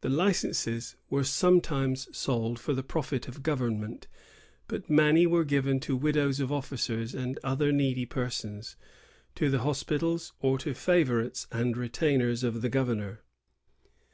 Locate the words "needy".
7.70-8.06